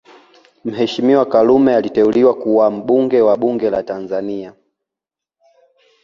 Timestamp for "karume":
1.25-1.75